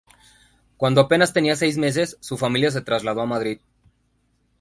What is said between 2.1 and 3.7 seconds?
su familia se trasladó a Madrid.